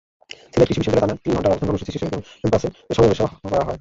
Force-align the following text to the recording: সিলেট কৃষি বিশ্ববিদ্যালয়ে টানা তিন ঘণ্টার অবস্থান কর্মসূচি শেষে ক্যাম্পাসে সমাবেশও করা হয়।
সিলেট 0.51 0.67
কৃষি 0.67 0.79
বিশ্ববিদ্যালয়ে 0.79 1.07
টানা 1.07 1.23
তিন 1.23 1.33
ঘণ্টার 1.35 1.51
অবস্থান 1.51 1.67
কর্মসূচি 1.69 1.91
শেষে 1.93 2.07
ক্যাম্পাসে 2.41 2.67
সমাবেশও 2.95 3.27
করা 3.43 3.57
হয়। 3.57 3.69